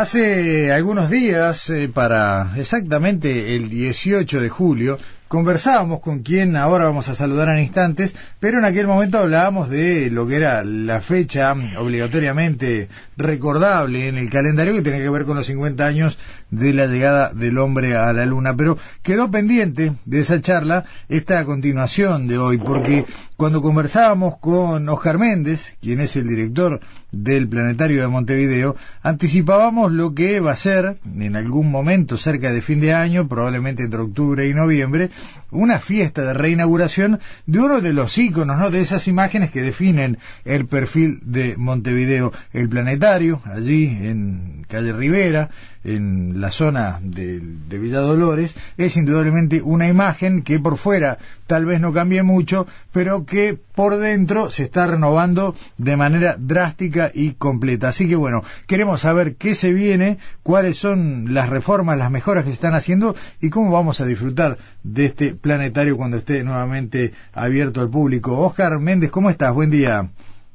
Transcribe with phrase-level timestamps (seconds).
[0.00, 7.10] Hace algunos días, eh, para exactamente el 18 de julio, conversábamos con quien ahora vamos
[7.10, 11.54] a saludar en instantes, pero en aquel momento hablábamos de lo que era la fecha
[11.78, 12.88] obligatoriamente
[13.20, 16.18] recordable en el calendario que tenía que ver con los 50 años
[16.50, 18.56] de la llegada del hombre a la luna.
[18.56, 23.04] Pero quedó pendiente de esa charla esta continuación de hoy, porque
[23.36, 26.80] cuando conversábamos con Oscar Méndez, quien es el director
[27.12, 32.62] del Planetario de Montevideo, anticipábamos lo que va a ser en algún momento cerca de
[32.62, 35.10] fin de año, probablemente entre octubre y noviembre,
[35.50, 38.70] una fiesta de reinauguración de uno de los íconos, ¿no?
[38.70, 45.50] de esas imágenes que definen el perfil de Montevideo, el planetario, allí en calle Rivera,
[45.82, 51.64] en la zona de, de Villa Dolores, es indudablemente una imagen que por fuera tal
[51.66, 57.32] vez no cambie mucho, pero que por dentro se está renovando de manera drástica y
[57.32, 57.88] completa.
[57.88, 62.50] Así que bueno, queremos saber qué se viene, cuáles son las reformas, las mejoras que
[62.50, 67.80] se están haciendo y cómo vamos a disfrutar de este planetario cuando esté nuevamente abierto
[67.80, 68.38] al público.
[68.38, 69.52] Oscar Méndez, ¿cómo estás?
[69.52, 70.10] Buen día.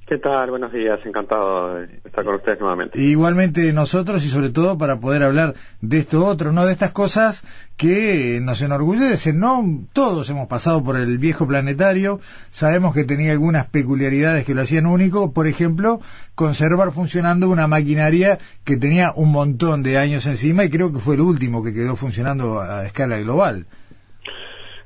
[0.07, 0.51] ¿Qué tal?
[0.51, 3.01] Buenos días, encantado de estar con ustedes nuevamente.
[3.01, 6.63] Igualmente nosotros y sobre todo para poder hablar de esto otro, ¿no?
[6.67, 7.41] De estas cosas
[7.75, 9.63] que nos enorgullecen, ¿no?
[9.93, 12.19] Todos hemos pasado por el viejo planetario,
[12.51, 16.01] sabemos que tenía algunas peculiaridades que lo hacían único, por ejemplo,
[16.35, 21.15] conservar funcionando una maquinaria que tenía un montón de años encima y creo que fue
[21.15, 23.65] el último que quedó funcionando a escala global.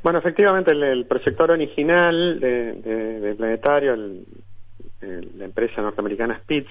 [0.02, 4.26] Bueno, efectivamente el, proyector original de, de planetario, el
[5.02, 6.70] la empresa norteamericana Spitz,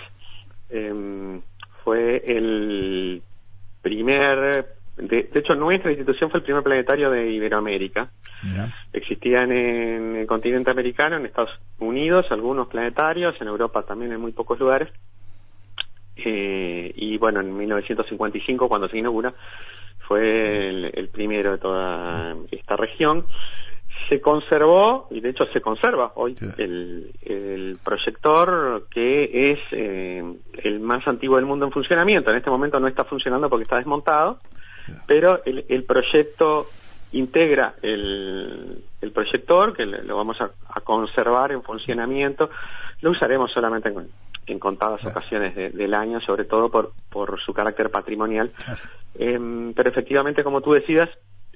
[0.70, 1.40] em,
[1.84, 3.22] fue el
[3.80, 4.66] primer,
[4.96, 8.10] de, hecho nuestra institución fue el primer planetario de Iberoamérica.
[8.92, 14.32] Existían en el continente americano, en Estados Unidos, algunos planetarios, en Europa también en muy
[14.32, 14.88] pocos lugares.
[16.16, 19.32] Eh, y bueno, en 1955, cuando se inaugura,
[20.06, 23.26] fue el primero de toda esta región
[24.08, 30.22] se conservó, y de hecho se conserva hoy, el, proyector que es eh,
[30.62, 32.30] el más antiguo del mundo en funcionamiento.
[32.30, 34.38] En este momento no está funcionando porque está desmontado,
[35.06, 36.66] pero el, proyecto
[37.12, 38.82] integra el,
[39.14, 42.50] proyector, que lo vamos a, conservar en funcionamiento.
[43.00, 43.92] Lo usaremos solamente
[44.46, 48.50] en, contadas ocasiones del año, sobre todo por, por su carácter patrimonial.
[49.18, 51.08] Em, pero efectivamente, como tú decías,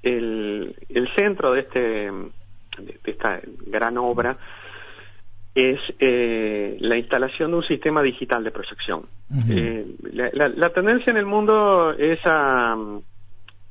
[0.02, 2.10] el, el centro de este
[2.78, 4.38] de, esta gran obra
[5.55, 9.06] es eh, la instalación de un sistema digital de proyección.
[9.49, 12.75] Eh, la, tendencia en el mundo es a,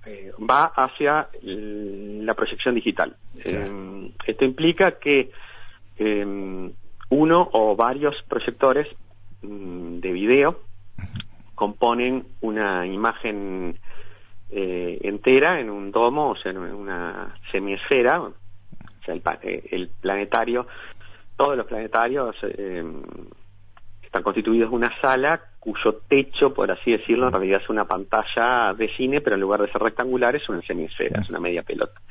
[0.06, 3.16] eh, va hacia la proyección digital.
[4.26, 5.32] esto implica que
[7.10, 8.88] uno o varios proyectores
[9.42, 10.62] mm, de video
[11.56, 13.78] componen una imagen
[14.54, 18.22] entera en un domo, o sea, en una semiesfera,
[19.02, 20.68] o sea, eh, el, planetario,
[21.36, 22.84] todos los planetarios eh,
[24.02, 28.74] están constituidos de una sala cuyo techo, por así decirlo, en realidad es una pantalla
[28.74, 32.02] de cine, pero en lugar de ser rectangular es una semisfera, es una media pelota.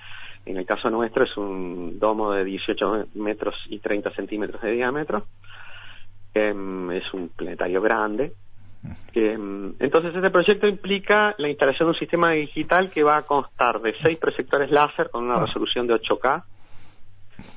[0.46, 5.26] En el caso nuestro es un domo de 18 metros y 30 centímetros de diámetro.
[6.32, 8.32] Em, es un planetario grande.
[9.12, 13.80] Em, entonces este proyecto implica la instalación de un sistema digital que va a constar
[13.80, 15.44] de seis proyectores láser con una ah.
[15.44, 16.44] resolución de 8K,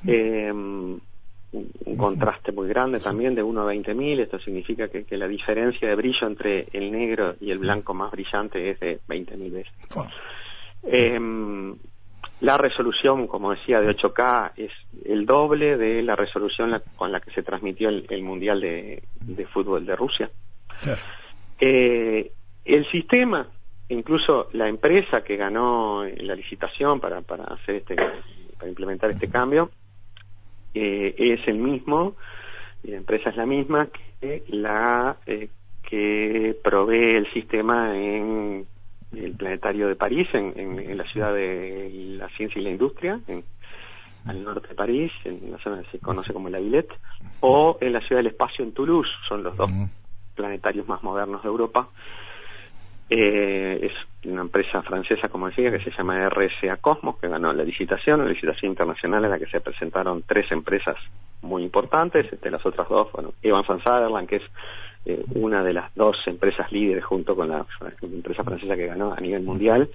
[0.06, 5.88] eh, un contraste muy grande también de 1 a 20.000, esto significa que, la diferencia
[5.88, 9.72] de brillo entre el negro y el blanco más brillante es de 20.000 veces.
[10.82, 11.18] Eh,
[12.40, 14.72] la resolución, como decía, de 8K es
[15.04, 19.96] el doble de la resolución con la que se transmitió el, Mundial de, Fútbol de
[19.96, 20.30] Rusia.
[21.58, 22.32] Eh,
[22.64, 23.48] el sistema,
[23.88, 27.96] incluso la empresa que ganó la licitación para, para hacer este
[28.64, 29.70] para implementar este cambio.
[30.72, 32.16] Eh, es el mismo,
[32.82, 33.88] y la empresa es la misma
[34.20, 35.48] que la eh,
[35.82, 38.66] que provee el sistema en
[39.14, 43.44] el planetario de París, en, la ciudad de la ciencia y la industria, en,
[44.24, 46.92] al norte de París, en la zona que se conoce como la Villette,
[47.40, 49.70] o en la ciudad del espacio en Toulouse, son los dos
[50.34, 51.90] planetarios más modernos de Europa.
[53.10, 57.62] Eh, es una empresa francesa, como decía, que se llama RSA Cosmos, que ganó la
[57.62, 60.96] licitación, una licitación internacional en la que se presentaron tres empresas
[61.42, 62.32] muy importantes.
[62.32, 64.42] Este, las otras dos, bueno, Evans Sutherland, que es
[65.04, 67.66] eh, una de las dos empresas líderes junto con la,
[68.00, 69.90] empresa francesa que ganó a nivel mundial,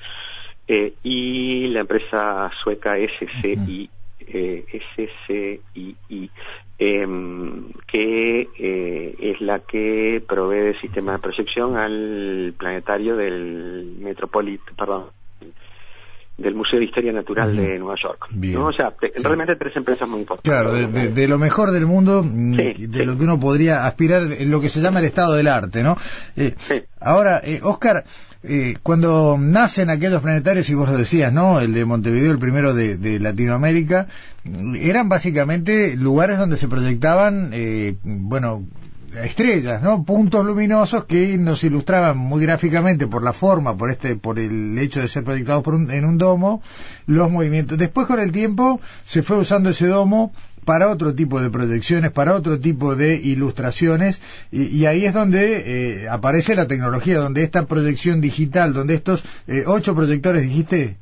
[0.68, 3.90] eh, y la empresa sueca SCI,
[4.34, 4.66] eh,
[4.98, 6.32] SCII,
[6.78, 14.76] em, que eh, es la que provee el sistema de proyección al planetario del Metropolitan,
[14.76, 15.06] perdón,
[16.40, 18.28] del Museo de Historia Natural de Nueva York.
[18.32, 18.68] ¿no?
[18.68, 18.94] O sea,
[19.24, 20.50] realmente tres empresas muy importantes.
[20.50, 24.62] Claro, de, lo mejor del mundo, mm, de lo que uno podría aspirar, en lo
[24.62, 25.98] que se llama el estado del arte, ¿no?
[26.36, 26.56] Eh,
[27.00, 28.06] ahora, eh, Oscar,
[28.42, 31.60] eh, cuando nacen aquellos planetarios, y vos lo decías, ¿no?
[31.60, 34.08] El de Montevideo, el primero de, de Latinoamérica,
[34.80, 38.66] eran básicamente lugares donde se proyectaban, eh, bueno,
[39.24, 40.04] estrellas, ¿no?
[40.04, 45.02] Puntos luminosos que nos ilustraban muy gráficamente por la forma, por este, por el hecho
[45.02, 46.62] de ser proyectados por en un domo,
[47.06, 47.78] los movimientos.
[47.78, 50.34] Después con el tiempo se fue usando ese domo
[50.66, 54.22] para otro tipo de proyecciones, para otro tipo de ilustraciones,
[54.52, 59.64] y, ahí es donde eh, aparece la tecnología, donde esta proyección digital, donde estos eh,
[59.66, 60.98] ocho proyectores, dijiste,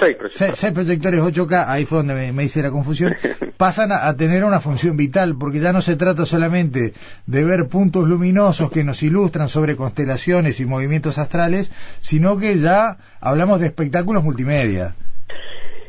[0.00, 0.58] Seis proyectores.
[0.58, 3.14] Seis, proyectores 8K, ahí fue donde me, hice la confusión,
[3.58, 6.94] pasan a, tener una función vital, porque ya no se trata solamente
[7.26, 11.70] de ver puntos luminosos que nos ilustran sobre constelaciones y movimientos astrales,
[12.00, 14.94] sino que ya hablamos de espectáculos multimedia.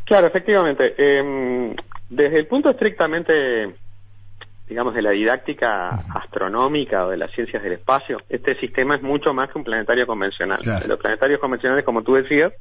[0.04, 0.94] Claro, efectivamente.
[0.98, 1.74] Em,
[2.10, 3.74] desde el punto estrictamente,
[4.68, 9.34] digamos, de la didáctica astronómica o de las ciencias del espacio, este sistema es mucho
[9.34, 10.60] más que un planetario convencional.
[10.86, 12.52] Los planetarios convencionales, como tú decías,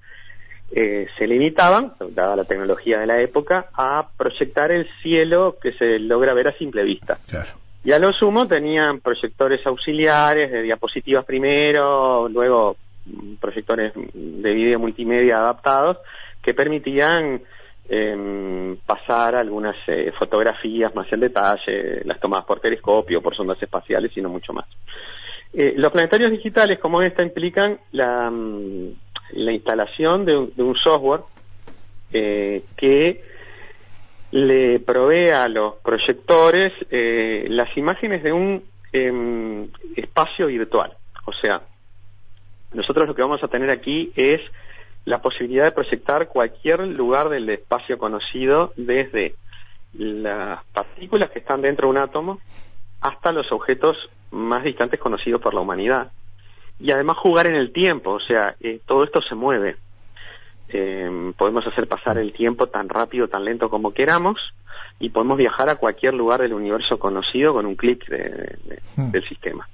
[0.72, 5.98] eh, se limitaban, dada la tecnología de la época, a proyectar el cielo que se
[5.98, 7.18] logra ver a simple vista.
[7.82, 12.76] Y a lo sumo tenían proyectores auxiliares de diapositivas primero, luego
[13.40, 15.98] proyectores de video multimedia adaptados
[16.42, 17.40] que permitían
[17.88, 24.16] em, pasar algunas eh, fotografías más en detalle, las tomadas por telescopio, por sondas espaciales
[24.16, 24.66] y no mucho más.
[25.52, 28.92] Eh, los planetarios digitales como esta implican la, mm,
[29.32, 31.22] la instalación de un, software
[32.12, 33.22] eh, que
[34.32, 38.62] le provee a los proyectores eh, las imágenes de un
[38.92, 40.96] em, espacio virtual.
[41.26, 41.62] O sea,
[42.72, 44.40] nosotros lo que vamos a tener aquí es
[45.04, 49.34] la posibilidad de proyectar cualquier lugar del espacio conocido desde
[49.94, 52.38] las partículas que están dentro de un átomo
[53.00, 53.96] hasta los objetos
[54.30, 56.12] más distantes conocidos por la humanidad
[56.80, 59.76] y además jugar en el tiempo, o sea, eh, todo esto se mueve.
[60.68, 64.54] Eh, podemos hacer pasar el tiempo tan rápido, tan lento como queramos
[64.98, 68.04] y podemos viajar a cualquier lugar del universo conocido con un clic
[68.96, 69.10] hmm.
[69.10, 69.68] del sistema.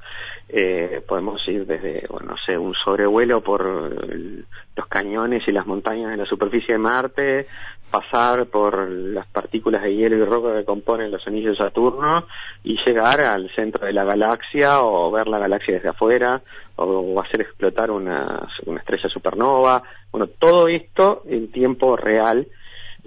[0.48, 6.10] Eh, podemos ir desde, bueno, no sé, un sobrevuelo por los cañones y las montañas
[6.10, 7.46] de la superficie de Marte,
[7.90, 12.26] pasar por las partículas de hielo y roca que componen los anillos de Saturno
[12.62, 16.42] y llegar al centro de la galaxia o ver la galaxia desde afuera
[16.76, 19.82] o, hacer explotar una, una, estrella supernova.
[20.12, 22.46] Bueno, todo esto en tiempo real.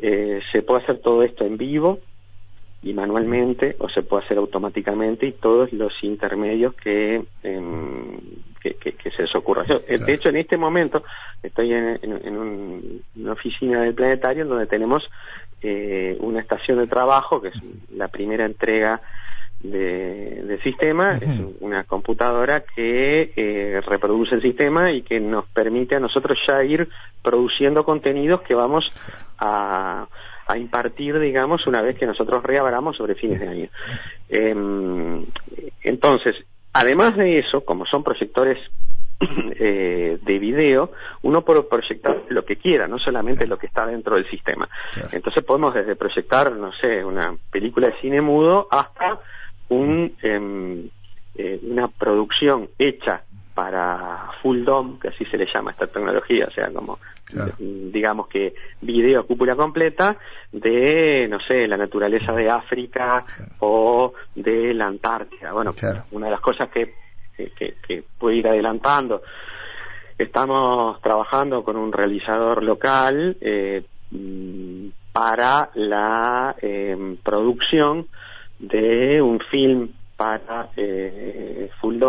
[0.01, 1.99] Eh, se puede hacer todo esto en vivo
[2.81, 8.17] y manualmente o se puede hacer automáticamente y todos los intermedios que, em,
[8.61, 9.63] que, se les ocurra.
[9.63, 11.03] De hecho, en este momento
[11.43, 11.99] estoy en,
[13.15, 15.09] una oficina del planetario en donde tenemos
[15.61, 17.55] eh, una estación de trabajo, que es
[17.93, 19.01] la primera entrega
[19.61, 21.25] de, sistema, es
[21.61, 26.89] una computadora que eh, reproduce el sistema y que nos permite a nosotros ya ir
[27.21, 28.91] produciendo contenidos que vamos
[29.37, 30.07] a
[30.49, 33.69] a impartir, digamos, una vez que nosotros reabramos sobre fines de año.
[34.29, 35.23] Em,
[35.83, 38.57] entonces, además de eso, como son proyectores
[39.59, 44.15] eh, de video, uno puede proyectar lo que quiera, no solamente lo que está dentro
[44.15, 44.67] del sistema.
[45.11, 49.19] Entonces podemos desde proyectar, no sé, una película de cine mudo hasta
[49.69, 50.89] un, em,
[51.35, 53.23] eh, una producción hecha
[53.53, 56.99] para full dome, que así se le llama esta tecnología, o sea, como
[57.59, 60.17] digamos que video cúpula completa
[60.51, 63.23] de, no sé, la naturaleza de África
[63.59, 65.51] o de la Antártida.
[65.51, 65.71] Bueno,
[66.11, 66.95] una de las cosas que,
[67.35, 69.21] que, que puedo ir adelantando,
[70.17, 73.83] estamos trabajando con un realizador local eh,
[75.11, 78.07] para la em, producción
[78.59, 82.01] de un film para eh, Full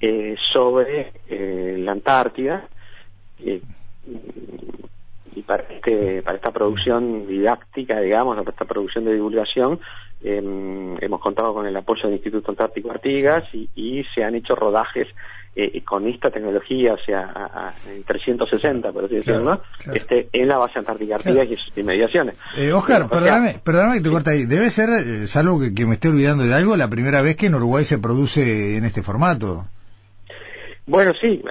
[0.00, 2.68] eh, sobre la Antártida
[5.38, 9.80] y para este para esta producción didáctica digamos para esta producción de divulgación
[10.22, 15.08] em, hemos contado con el apoyo del Instituto Antártico Artigas y, se han hecho rodajes
[15.60, 19.60] eh, con esta tecnología, o sea, en 360, por así decirlo,
[19.92, 22.36] este, en la base Antártica Artigas y sus inmediaciones.
[22.56, 24.44] Eh, Oscar, perdóname, perdóname que te corta ahí.
[24.44, 27.46] Debe ser, eh, salvo que, que, me esté olvidando de algo, la primera vez que
[27.46, 29.64] en Uruguay se produce en este formato.
[30.86, 31.42] Bueno, sí.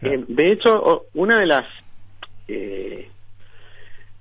[0.00, 1.66] Eh, de hecho, una de las
[2.48, 3.10] eh,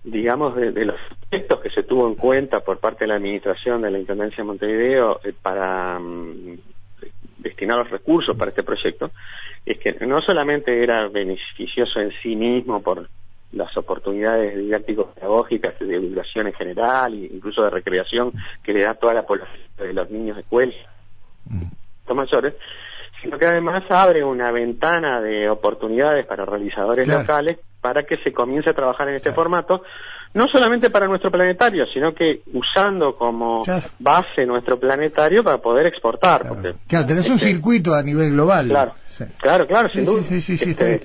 [0.03, 3.91] digamos, de, los aspectos que se tuvo en cuenta por parte de la Administración de
[3.91, 6.57] la Intendencia de Montevideo para mm,
[7.39, 9.11] destinar los recursos para este proyecto,
[9.65, 13.09] es que no solamente era beneficioso en sí mismo por
[13.51, 18.31] las oportunidades didáctico-pedagógicas de divulgación en general e incluso de recreación
[18.63, 20.73] que le da toda la población de los niños de escuela,
[21.45, 21.63] mm.
[22.07, 22.53] los mayores,
[23.21, 28.69] sino que además abre una ventana de oportunidades para realizadores locales para que se comience
[28.69, 29.83] a trabajar en este formato,
[30.33, 33.63] no solamente para nuestro planetario, sino que usando como
[33.99, 36.41] base nuestro planetario para poder exportar.
[36.41, 38.67] Claro, porque, claro tenés un este circuito a nivel global.
[38.67, 38.93] Claro,
[39.37, 40.23] claro, claro, sin duda.
[40.23, 41.01] Sí, sí, sí, este,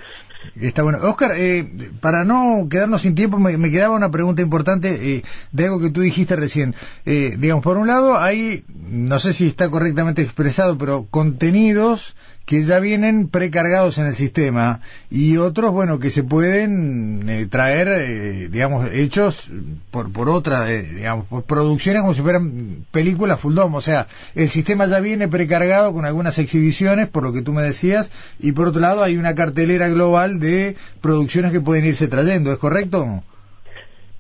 [0.61, 0.99] Está bueno.
[1.03, 1.67] Oscar, eh,
[2.01, 6.01] para no quedarnos sin tiempo, me, quedaba una pregunta importante eh, de algo que tú
[6.01, 6.75] dijiste recién.
[7.07, 12.15] Eh, digamos, por un lado, hay, no sé si está correctamente expresado, pero contenidos
[12.45, 17.89] que ya vienen precargados en el sistema y otros, bueno, que se pueden eh, traer,
[17.89, 19.51] eh, digamos, hechos
[19.91, 23.79] por, por otra, eh, digamos, por producciones como si fueran películas full dome.
[23.79, 27.63] O sea, el sistema ya viene precargado con algunas exhibiciones, por lo que tú me
[27.63, 32.53] decías, y por otro lado hay una cartelera global de producciones que pueden irse trayendo.
[32.53, 33.23] ¿Es correcto?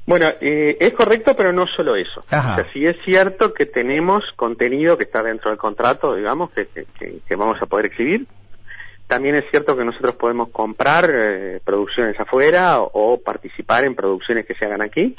[0.06, 2.20] Bueno, eh, es correcto, pero no solo eso.
[2.20, 6.66] O sea, sí es cierto que tenemos contenido que está dentro del contrato, digamos, que,
[6.66, 8.26] que, vamos a poder exhibir.
[9.06, 14.54] También es cierto que nosotros podemos comprar eh, producciones afuera o, participar en producciones que
[14.54, 15.16] se hagan aquí,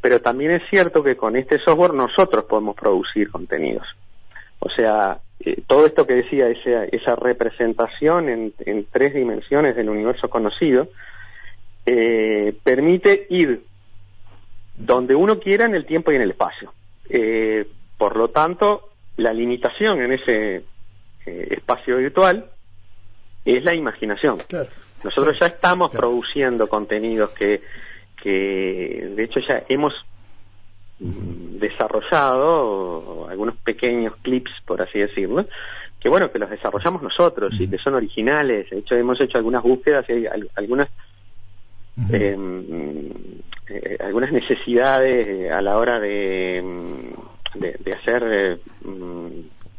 [0.00, 3.86] pero también es cierto que con este software nosotros podemos producir contenidos.
[4.60, 9.88] O sea, eh, todo esto que decía, esa, esa representación en, en tres dimensiones del
[9.88, 10.88] universo conocido,
[12.62, 13.62] permite ir
[14.78, 16.72] donde uno quiera en el tiempo y en el espacio.
[17.08, 17.66] Eh,
[17.96, 20.56] por lo tanto, la limitación en ese
[21.26, 22.46] eh, espacio virtual
[23.44, 24.38] es la imaginación.
[25.02, 27.62] Nosotros ya estamos produciendo contenidos que,
[28.22, 29.94] que, de hecho, ya hemos
[31.00, 35.46] desarrollado algunos pequeños clips, por así decirlo,
[36.00, 38.70] que bueno, que los desarrollamos nosotros y que son originales.
[38.70, 40.88] De hecho, hemos hecho algunas búsquedas y hay algunas
[42.10, 49.26] Em, eh, algunas necesidades eh, a la hora de, mm, de, hacer eh, mm,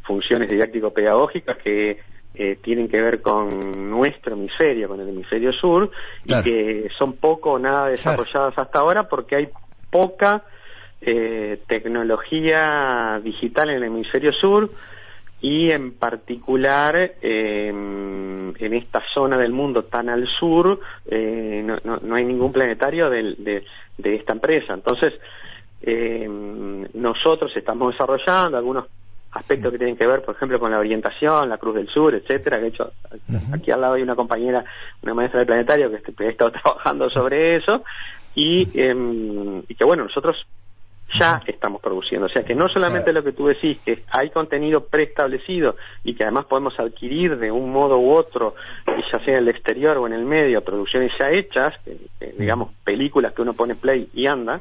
[0.02, 1.98] funciones didáctico-pedagógicas que
[2.62, 5.90] tienen que ver con nuestro hemisferio, con el hemisferio sur,
[6.24, 9.48] y que son poco o nada desarrolladas hasta ahora porque hay
[9.90, 10.44] poca
[11.66, 14.70] tecnología digital en el hemisferio sur
[15.40, 22.14] y en particular em, en esta zona del mundo tan al sur eh, no, no,
[22.14, 23.64] hay ningún planetario de, de,
[23.96, 24.74] de esta empresa.
[24.74, 25.14] Entonces,
[25.82, 28.86] em, nosotros estamos desarrollando algunos
[29.32, 32.58] aspectos que tienen que ver, por ejemplo, con la orientación, la Cruz del Sur, etcétera.
[32.58, 32.92] De hecho,
[33.52, 34.64] aquí al lado hay una compañera,
[35.02, 37.82] una maestra del planetario que, ha estado trabajando sobre eso
[38.34, 40.46] y, em, y que bueno, nosotros
[41.18, 42.26] ya estamos produciendo.
[42.26, 46.24] O sea que no solamente lo que tú decís, que hay contenido preestablecido y que
[46.24, 48.54] además podemos adquirir de un modo u otro,
[48.86, 51.74] ya sea en el exterior o en el medio, producciones ya hechas,
[52.38, 54.60] digamos películas que uno pone play y anda,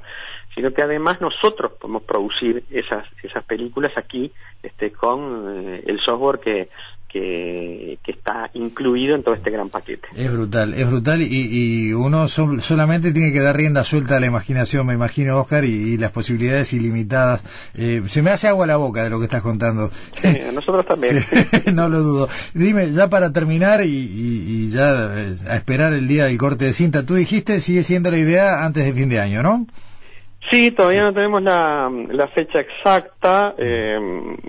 [0.55, 4.31] sino que además nosotros podemos producir esas, esas películas aquí
[4.63, 6.69] este, con eh, el software que,
[7.11, 10.07] que, está incluido en todo este gran paquete.
[10.15, 14.87] Es brutal, es brutal y, uno solamente tiene que dar rienda suelta a la imaginación,
[14.87, 17.43] me imagino, Oscar, y, las posibilidades ilimitadas.
[17.75, 19.91] Eh, se me hace agua la boca de lo que estás contando.
[20.53, 21.23] nosotros también.
[21.73, 22.29] no lo dudo.
[22.53, 27.05] Dime, ya para terminar y, ya eh, a esperar el día del corte de cinta,
[27.05, 29.67] tú dijiste, sigue siendo la idea antes de fin de año, ¿no?
[30.49, 33.53] Sí, todavía no tenemos la, la fecha exacta.
[33.57, 33.99] Eh,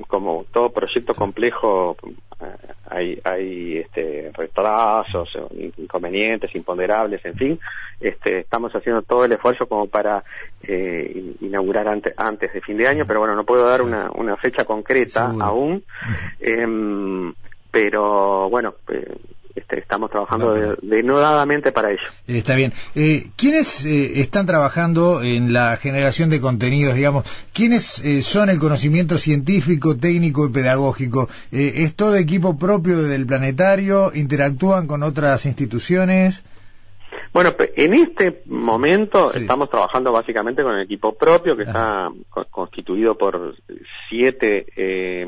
[0.06, 1.96] como todo proyecto complejo,
[2.90, 5.30] hay, hay este, retrasos,
[5.78, 7.60] inconvenientes, imponderables, en fin.
[8.00, 10.24] Este, estamos haciendo todo el esfuerzo como para
[10.62, 14.36] eh, inaugurar antes, antes de fin de año, pero bueno, no puedo dar una, una
[14.36, 15.84] fecha concreta aún.
[16.40, 17.32] Eh,
[17.70, 19.16] pero bueno, eh,
[19.60, 22.02] este, estamos trabajando denodadamente para ello.
[22.26, 22.72] Está bien.
[22.94, 27.24] Eh, ¿Quiénes eh, están trabajando en la generación de contenidos, digamos?
[27.52, 31.28] ¿Quiénes eh, son el conocimiento científico, técnico y pedagógico?
[31.50, 34.12] ¿Es todo equipo propio del planetario?
[34.14, 36.42] ¿Interactúan con otras instituciones?
[37.32, 42.10] Bueno, en este momento estamos trabajando básicamente con el equipo propio que está
[42.50, 43.54] constituido por
[44.08, 45.24] siete eh,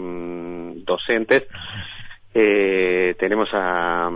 [0.85, 1.45] docentes.
[2.35, 4.11] Eh, tenemos a,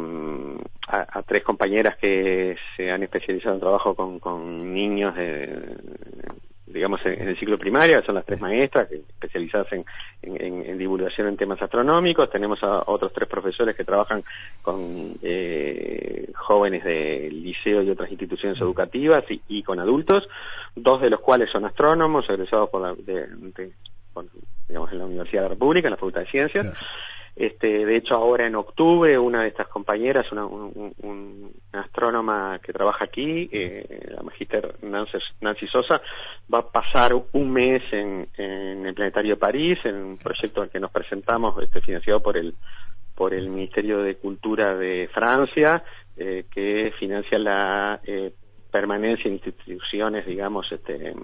[1.26, 5.76] tres compañeras que se han especializado en trabajo con, con niños de,
[6.66, 9.68] digamos, en, el ciclo primario, son las tres maestras especializadas
[10.22, 12.30] en, divulgación en temas astronómicos.
[12.30, 14.22] Tenemos a otros tres profesores que trabajan
[14.62, 20.28] con eh, jóvenes del liceo y otras instituciones educativas y, con adultos,
[20.74, 23.26] dos de los cuales son astrónomos, egresados por la, de,
[24.68, 26.74] digamos, en la Universidad de la República, en la Facultad de Ciencias.
[27.36, 30.48] Este, de hecho, ahora en octubre, una de estas compañeras, una,
[31.72, 36.00] astrónoma que trabaja aquí, eh, la magíster Nancy, Sosa,
[36.52, 40.80] va a pasar un mes en, el Planetario de París, en un proyecto al que
[40.80, 42.54] nos presentamos, este, financiado por el,
[43.14, 45.84] por el Ministerio de Cultura de Francia,
[46.16, 48.32] eh, que financia la eh,
[48.70, 51.14] permanencia en instituciones, digamos, este,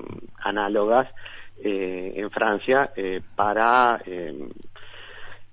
[0.45, 1.09] análogas
[1.65, 2.91] en Francia
[3.37, 4.03] para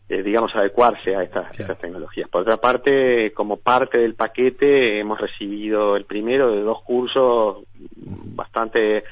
[0.10, 2.28] eh, digamos, adecuarse a estas, tecnologías.
[2.30, 7.60] Por otra parte, como parte del paquete, hemos recibido el primero de dos cursos
[7.96, 9.04] bastante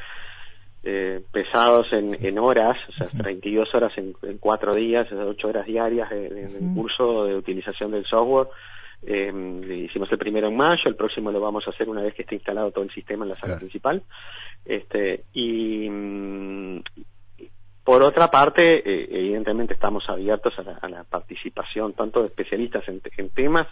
[0.84, 6.50] eh, pesados en, horas, o sea, 32 horas en, cuatro días, 8 horas diarias de,
[6.74, 8.48] curso de utilización del software.
[9.06, 12.24] Eh, hicimos el primero en mayo, el próximo lo vamos a hacer una vez que
[12.24, 14.02] esté instalado todo el sistema en la sala principal.
[14.66, 16.80] Este, y, mm,
[17.88, 23.66] por otra parte, eh, evidentemente estamos abiertos a la, participación tanto de especialistas en, temas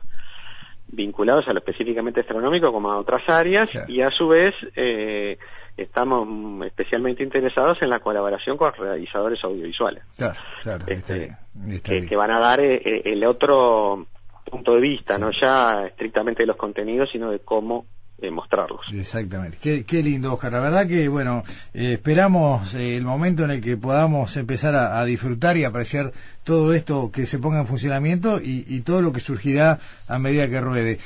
[0.88, 5.38] vinculados a lo específicamente astronómico como a otras áreas y a su vez eh,
[5.76, 10.06] estamos especialmente interesados en la colaboración con realizadores audiovisuales.
[10.16, 11.36] Claro, claro, este,
[11.84, 14.08] que, van a dar eh, el otro
[14.50, 17.86] punto de vista, no ya estrictamente de los contenidos, sino de cómo
[18.18, 18.94] eh, mostrarlos.
[18.94, 19.84] Exactamente.
[19.84, 20.54] Qué, lindo, Oscar.
[20.54, 21.44] La verdad que, bueno,
[21.74, 26.14] eh, esperamos eh, el momento en el que podamos empezar a, disfrutar y apreciar
[26.46, 30.62] todo esto que se ponga en funcionamiento y, todo lo que surgirá a medida que
[30.62, 31.00] ruede.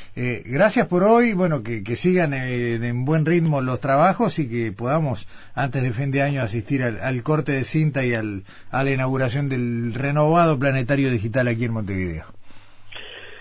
[0.46, 5.82] gracias por hoy, bueno, que, sigan en buen ritmo los trabajos y que podamos, antes
[5.82, 9.50] de fin de año, asistir al, al corte de cinta y al, a la inauguración
[9.50, 12.39] del renovado planetario digital aquí en Montevideo.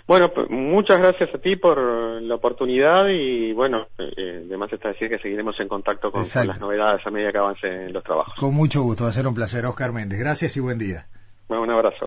[0.08, 5.10] Bueno, pues, muchas gracias a ti por la oportunidad y bueno, eh, además está decir
[5.10, 8.32] que seguiremos en contacto con, las novedades a medida que avancen los trabajos.
[8.40, 10.18] Con mucho gusto, va a ser un placer, Oscar Méndez.
[10.18, 11.06] Gracias y buen día.
[11.46, 12.06] Bueno, un abrazo.